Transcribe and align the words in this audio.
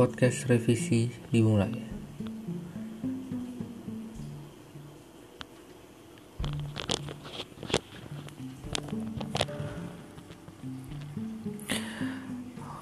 podcast 0.00 0.48
revisi 0.48 1.12
dimulai. 1.28 1.76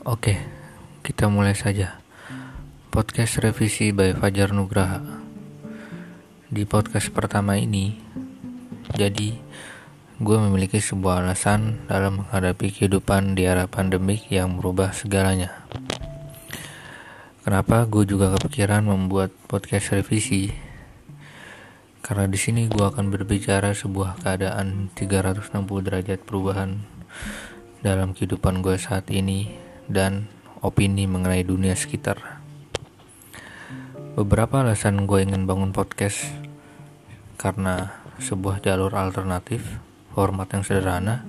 Oke, 0.07 0.39
kita 1.02 1.27
mulai 1.27 1.59
saja. 1.59 1.98
Podcast 2.95 3.43
revisi 3.43 3.91
by 3.91 4.14
Fajar 4.14 4.55
Nugraha. 4.55 5.03
Di 6.46 6.62
podcast 6.71 7.11
pertama 7.11 7.59
ini, 7.59 7.98
jadi 8.95 9.35
gue 10.23 10.39
memiliki 10.39 10.78
sebuah 10.78 11.27
alasan 11.27 11.83
dalam 11.91 12.23
menghadapi 12.23 12.70
kehidupan 12.70 13.34
di 13.34 13.42
era 13.42 13.66
pandemik 13.66 14.30
yang 14.30 14.55
merubah 14.55 14.95
segalanya. 14.95 15.66
Kenapa 17.48 17.88
gue 17.88 18.05
juga 18.05 18.37
kepikiran 18.37 18.84
membuat 18.84 19.33
podcast 19.48 19.97
revisi? 19.97 20.52
Karena 22.05 22.29
di 22.29 22.37
sini 22.37 22.69
gue 22.69 22.84
akan 22.84 23.09
berbicara 23.09 23.73
sebuah 23.73 24.20
keadaan 24.20 24.93
360 24.93 25.56
derajat 25.80 26.20
perubahan 26.29 26.84
dalam 27.80 28.12
kehidupan 28.12 28.61
gue 28.61 28.77
saat 28.77 29.09
ini 29.09 29.48
dan 29.89 30.29
opini 30.61 31.09
mengenai 31.09 31.41
dunia 31.41 31.73
sekitar. 31.73 32.20
Beberapa 34.12 34.61
alasan 34.61 35.09
gue 35.09 35.25
ingin 35.25 35.48
bangun 35.48 35.73
podcast 35.73 36.28
karena 37.41 37.97
sebuah 38.20 38.61
jalur 38.61 38.92
alternatif, 38.92 39.80
format 40.12 40.53
yang 40.53 40.69
sederhana. 40.69 41.25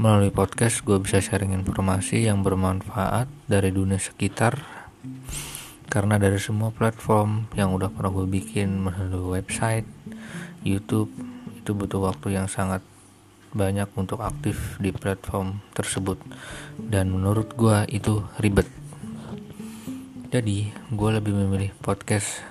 Melalui 0.00 0.32
podcast 0.32 0.80
gue 0.80 0.96
bisa 0.96 1.20
sharing 1.20 1.52
informasi 1.52 2.24
yang 2.24 2.40
bermanfaat 2.40 3.28
dari 3.44 3.68
dunia 3.68 4.00
sekitar 4.00 4.75
karena 5.86 6.18
dari 6.18 6.36
semua 6.42 6.74
platform 6.74 7.46
yang 7.54 7.70
udah 7.70 7.88
pernah 7.88 8.10
gue 8.10 8.26
bikin 8.26 8.84
melalui 8.84 9.38
website, 9.38 9.86
YouTube 10.66 11.14
itu 11.56 11.70
butuh 11.74 12.10
waktu 12.10 12.34
yang 12.34 12.50
sangat 12.50 12.82
banyak 13.54 13.88
untuk 13.96 14.20
aktif 14.20 14.76
di 14.82 14.90
platform 14.90 15.62
tersebut. 15.72 16.18
Dan 16.76 17.14
menurut 17.14 17.54
gue 17.54 17.86
itu 17.88 18.22
ribet. 18.42 18.68
Jadi 20.28 20.68
gue 20.90 21.10
lebih 21.14 21.32
memilih 21.32 21.70
podcast 21.80 22.44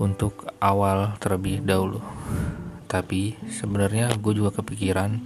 untuk 0.00 0.50
awal 0.58 1.14
terlebih 1.22 1.62
dahulu. 1.62 2.02
Tapi 2.88 3.38
sebenarnya 3.52 4.10
gue 4.18 4.32
juga 4.34 4.56
kepikiran 4.58 5.20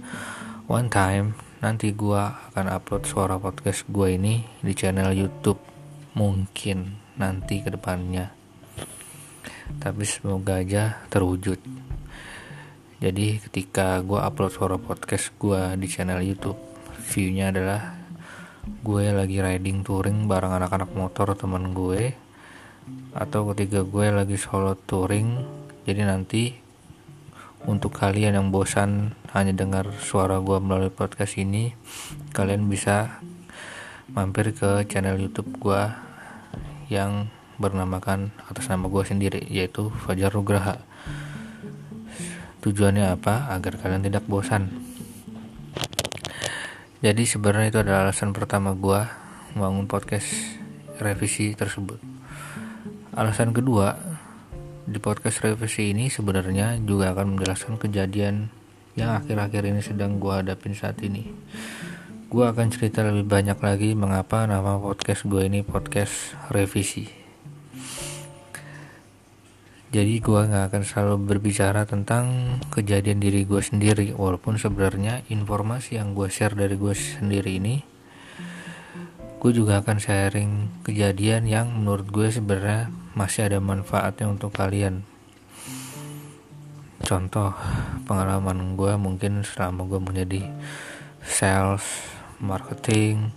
one 0.69 0.91
time 0.91 1.33
nanti 1.59 1.91
gue 1.91 2.21
akan 2.53 2.71
upload 2.71 3.03
suara 3.03 3.35
podcast 3.35 3.83
gue 3.89 4.15
ini 4.15 4.47
di 4.63 4.71
channel 4.71 5.11
YouTube 5.11 5.78
mungkin 6.19 6.99
nanti 7.15 7.63
ke 7.63 7.71
depannya 7.71 8.35
tapi 9.77 10.01
semoga 10.01 10.57
aja 10.57 10.97
terwujud. 11.13 11.61
Jadi 12.99 13.37
ketika 13.37 14.01
gue 14.01 14.17
upload 14.17 14.51
suara 14.51 14.81
podcast 14.81 15.29
gue 15.37 15.77
di 15.77 15.87
channel 15.87 16.19
YouTube 16.25 16.57
viewnya 17.13 17.53
adalah 17.53 17.95
gue 18.81 19.05
lagi 19.13 19.39
riding 19.39 19.85
touring 19.85 20.25
bareng 20.25 20.57
anak-anak 20.57 20.91
motor 20.97 21.37
teman 21.37 21.71
gue 21.71 22.17
atau 23.13 23.49
ketika 23.53 23.85
gue 23.85 24.05
lagi 24.09 24.37
solo 24.37 24.75
touring 24.75 25.41
jadi 25.87 26.05
nanti 26.05 26.53
untuk 27.65 27.97
kalian 27.97 28.37
yang 28.37 28.47
bosan 28.53 29.17
hanya 29.33 29.55
dengar 29.55 29.89
suara 29.97 30.37
gue 30.37 30.57
melalui 30.61 30.93
podcast 30.93 31.39
ini 31.39 31.73
kalian 32.35 32.69
bisa 32.69 33.23
mampir 34.13 34.53
ke 34.53 34.85
channel 34.85 35.17
YouTube 35.17 35.49
gue 35.57 36.08
yang 36.89 37.31
bernamakan 37.61 38.35
atas 38.49 38.67
nama 38.67 38.89
gue 38.89 39.03
sendiri 39.05 39.41
yaitu 39.47 39.93
Fajar 40.03 40.33
Nugraha 40.33 40.81
Tujuannya 42.59 43.15
apa? 43.15 43.55
Agar 43.55 43.79
kalian 43.79 44.03
tidak 44.03 44.27
bosan. 44.27 44.67
Jadi 46.99 47.23
sebenarnya 47.23 47.71
itu 47.71 47.79
adalah 47.79 48.11
alasan 48.11 48.35
pertama 48.35 48.75
gue 48.75 48.99
membangun 49.55 49.87
podcast 49.87 50.27
revisi 50.99 51.55
tersebut. 51.55 52.03
Alasan 53.15 53.55
kedua, 53.55 53.95
di 54.83 54.99
podcast 54.99 55.39
revisi 55.39 55.95
ini 55.95 56.11
sebenarnya 56.11 56.75
juga 56.83 57.15
akan 57.15 57.39
menjelaskan 57.39 57.79
kejadian 57.79 58.51
yang 58.99 59.15
akhir-akhir 59.23 59.63
ini 59.63 59.79
sedang 59.79 60.19
gue 60.19 60.43
hadapin 60.43 60.75
saat 60.75 60.99
ini. 60.99 61.31
Gue 62.29 62.45
akan 62.45 62.69
cerita 62.69 63.01
lebih 63.01 63.25
banyak 63.25 63.57
lagi 63.57 63.97
mengapa 63.97 64.45
nama 64.45 64.77
podcast 64.77 65.25
gue 65.25 65.49
ini 65.49 65.65
podcast 65.65 66.37
revisi. 66.53 67.09
Jadi 69.89 70.21
gue 70.21 70.37
gak 70.37 70.69
akan 70.69 70.83
selalu 70.85 71.25
berbicara 71.25 71.89
tentang 71.89 72.29
kejadian 72.69 73.17
diri 73.17 73.49
gue 73.49 73.57
sendiri 73.65 74.13
walaupun 74.13 74.61
sebenarnya 74.61 75.25
informasi 75.33 75.97
yang 75.97 76.13
gue 76.13 76.29
share 76.29 76.53
dari 76.53 76.77
gue 76.77 76.93
sendiri 76.93 77.57
ini 77.57 77.81
gue 79.41 79.49
juga 79.49 79.81
akan 79.81 79.97
sharing 79.97 80.85
kejadian 80.85 81.49
yang 81.49 81.73
menurut 81.73 82.13
gue 82.13 82.29
sebenarnya 82.29 82.93
masih 83.17 83.49
ada 83.49 83.57
manfaatnya 83.57 84.29
untuk 84.29 84.53
kalian. 84.53 85.01
Contoh 87.01 87.57
pengalaman 88.05 88.77
gue 88.77 88.93
mungkin 89.01 89.41
selama 89.41 89.89
gue 89.89 89.97
menjadi 89.97 90.41
sales 91.25 92.18
marketing 92.41 93.31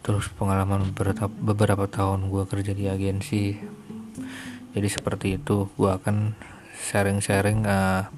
terus 0.00 0.32
pengalaman 0.32 0.90
beberapa, 0.90 1.28
beberapa 1.28 1.84
tahun 1.84 2.32
gue 2.32 2.44
kerja 2.48 2.72
di 2.72 2.88
agensi. 2.88 3.54
Jadi 4.72 4.88
seperti 4.88 5.36
itu 5.36 5.68
gue 5.76 5.90
akan 5.90 6.32
sharing-sharing 6.80 7.68
uh, 7.68 8.08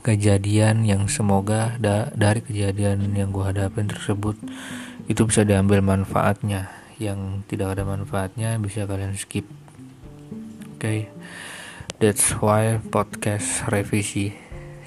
kejadian 0.00 0.88
yang 0.88 1.04
semoga 1.10 1.76
da 1.76 2.08
dari 2.16 2.40
kejadian 2.40 3.12
yang 3.12 3.28
gue 3.28 3.44
hadapin 3.44 3.90
tersebut 3.90 4.40
itu 5.04 5.22
bisa 5.28 5.44
diambil 5.44 5.84
manfaatnya. 5.84 6.72
Yang 6.98 7.46
tidak 7.46 7.78
ada 7.78 7.86
manfaatnya 7.86 8.58
bisa 8.58 8.88
kalian 8.88 9.14
skip. 9.14 9.46
Oke? 10.74 10.82
Okay. 10.82 11.00
that's 11.98 12.34
why 12.38 12.78
podcast 12.90 13.66
revisi. 13.70 14.34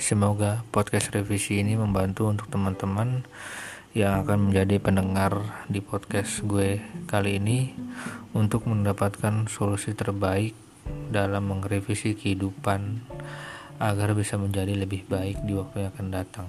Semoga 0.02 0.66
podcast 0.74 1.14
revisi 1.14 1.62
ini 1.62 1.78
membantu 1.78 2.26
untuk 2.28 2.50
teman-teman 2.50 3.24
yang 3.92 4.24
akan 4.24 4.48
menjadi 4.48 4.80
pendengar 4.80 5.64
di 5.68 5.84
podcast 5.84 6.48
gue 6.48 6.80
kali 7.12 7.44
ini 7.44 7.76
untuk 8.32 8.64
mendapatkan 8.64 9.52
solusi 9.52 9.92
terbaik 9.92 10.56
dalam 11.12 11.52
merevisi 11.52 12.16
kehidupan 12.16 13.04
agar 13.84 14.16
bisa 14.16 14.40
menjadi 14.40 14.80
lebih 14.80 15.04
baik 15.12 15.44
di 15.44 15.52
waktu 15.60 15.84
yang 15.84 15.92
akan 15.92 16.08
datang. 16.08 16.48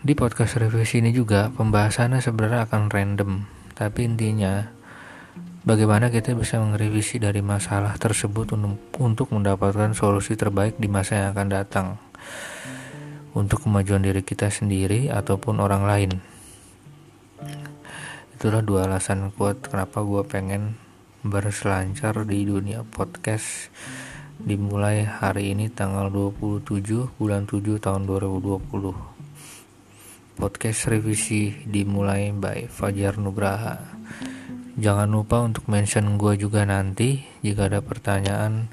Di 0.00 0.16
podcast 0.16 0.56
revisi 0.56 1.04
ini 1.04 1.12
juga 1.12 1.52
pembahasannya 1.52 2.24
sebenarnya 2.24 2.72
akan 2.72 2.82
random, 2.88 3.32
tapi 3.76 4.08
intinya 4.08 4.72
bagaimana 5.68 6.08
kita 6.08 6.32
bisa 6.32 6.56
merevisi 6.56 7.20
dari 7.20 7.44
masalah 7.44 8.00
tersebut 8.00 8.56
untuk 8.96 9.28
mendapatkan 9.28 9.92
solusi 9.92 10.40
terbaik 10.40 10.80
di 10.80 10.88
masa 10.88 11.20
yang 11.20 11.36
akan 11.36 11.48
datang 11.52 11.88
untuk 13.36 13.68
kemajuan 13.68 14.00
diri 14.00 14.24
kita 14.24 14.48
sendiri 14.48 15.12
ataupun 15.12 15.60
orang 15.60 15.84
lain. 15.84 16.10
Itulah 18.32 18.64
dua 18.64 18.88
alasan 18.88 19.28
kuat 19.36 19.60
kenapa 19.60 20.00
gue 20.00 20.24
pengen 20.24 20.80
berselancar 21.20 22.24
di 22.24 22.48
dunia 22.48 22.80
podcast 22.88 23.68
dimulai 24.40 25.04
hari 25.04 25.52
ini 25.52 25.68
tanggal 25.68 26.08
27 26.08 27.20
bulan 27.20 27.44
7 27.44 27.76
tahun 27.76 28.08
2020 28.08 29.16
podcast 30.36 30.92
revisi 30.92 31.56
dimulai 31.64 32.28
by 32.36 32.68
Fajar 32.68 33.16
Nugraha. 33.16 33.80
Jangan 34.76 35.08
lupa 35.08 35.40
untuk 35.40 35.64
mention 35.72 36.20
gue 36.20 36.36
juga 36.36 36.68
nanti 36.68 37.24
jika 37.40 37.72
ada 37.72 37.80
pertanyaan 37.80 38.68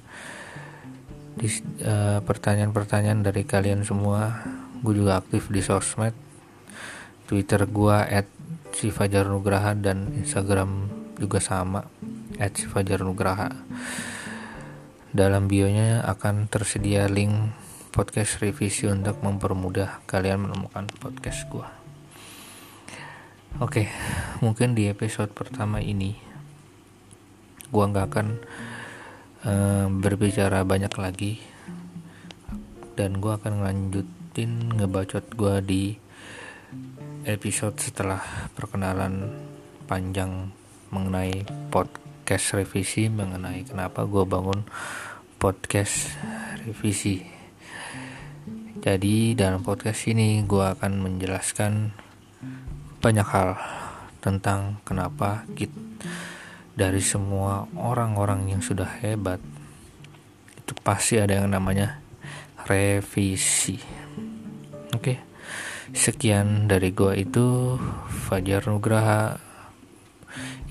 uh, 1.39 2.19
pertanyaan-pertanyaan 2.19 3.23
dari 3.23 3.47
kalian 3.47 3.87
semua 3.87 4.43
gue 4.83 4.93
juga 4.93 5.23
aktif 5.23 5.47
di 5.47 5.63
sosmed. 5.63 6.13
Twitter 7.23 7.63
gue 7.65 7.97
at 7.97 8.27
si 8.75 8.91
Fajar 8.91 9.25
Nugraha 9.31 9.73
dan 9.73 10.11
Instagram 10.11 10.91
juga 11.17 11.39
sama 11.39 11.87
at 12.35 12.57
Fajar 12.57 13.01
Nugraha 13.05 13.53
dalam 15.13 15.45
bionya 15.45 16.01
akan 16.09 16.49
tersedia 16.49 17.05
link 17.05 17.53
podcast 17.93 18.41
revisi 18.41 18.89
untuk 18.89 19.21
mempermudah 19.21 20.01
kalian 20.09 20.49
menemukan 20.49 20.89
podcast 20.97 21.45
gua. 21.53 21.69
Oke 23.61 23.93
mungkin 24.41 24.73
di 24.73 24.89
episode 24.89 25.29
pertama 25.29 25.77
ini 25.77 26.17
gua 27.69 27.93
nggak 27.93 28.07
akan 28.09 28.27
uh, 29.45 29.87
berbicara 29.93 30.65
banyak 30.65 30.93
lagi. 30.97 31.37
Dan 32.97 33.21
gua 33.21 33.37
akan 33.37 33.61
lanjutin 34.33 34.81
ngebacot 34.81 35.37
gua 35.37 35.61
di 35.61 35.93
episode 37.21 37.77
setelah 37.77 38.49
perkenalan 38.57 39.29
panjang 39.85 40.49
mengenai 40.89 41.45
podcast 41.69 42.57
revisi 42.57 43.13
mengenai 43.13 43.61
kenapa 43.61 44.09
gue 44.09 44.25
bangun 44.25 44.65
podcast 45.37 46.17
revisi. 46.65 47.21
Jadi 48.81 49.37
dalam 49.37 49.61
podcast 49.61 50.09
ini 50.09 50.41
gue 50.49 50.65
akan 50.65 50.91
menjelaskan 50.97 51.93
banyak 53.05 53.27
hal 53.29 53.53
tentang 54.17 54.81
kenapa 54.81 55.45
kita 55.53 55.77
dari 56.73 57.05
semua 57.05 57.69
orang-orang 57.77 58.49
yang 58.49 58.65
sudah 58.65 58.97
hebat 58.97 59.37
itu 60.57 60.73
pasti 60.81 61.21
ada 61.21 61.37
yang 61.37 61.53
namanya 61.53 62.01
revisi 62.65 64.02
oke. 64.93 65.13
Sekian 65.93 66.71
dari 66.71 66.95
gue 66.95 67.27
itu 67.27 67.77
Fajar 68.29 68.65
Nugraha. 68.65 69.37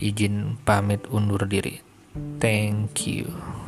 Izin 0.03 0.59
pamit 0.67 1.07
undur 1.13 1.47
diri. 1.47 1.79
Thank 2.43 3.07
you 3.07 3.62